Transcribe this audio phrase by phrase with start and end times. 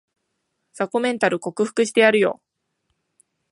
[0.73, 2.41] 雑魚メンタル克服してやるよ